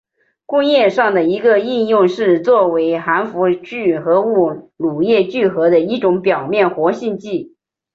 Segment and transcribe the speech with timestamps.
[0.47, 7.55] 工业上的一个应用是作为含氟聚合物乳液聚合的一种表面活性剂。